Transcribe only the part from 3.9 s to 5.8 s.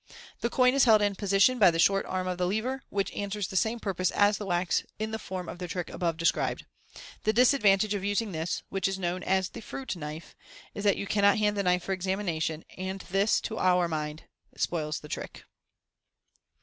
as the wax in the form of the